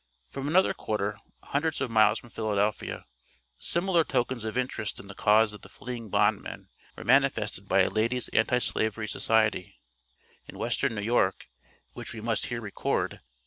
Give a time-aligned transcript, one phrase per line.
[0.31, 3.05] From another quarter, hundreds of miles from Philadelphia,
[3.59, 7.87] similar tokens of interest in the cause of the fleeing bondmen were manifested by a
[7.91, 9.79] Ladies' Anti slavery Society,
[10.47, 11.49] in Western New York,
[11.93, 13.19] which we must here record.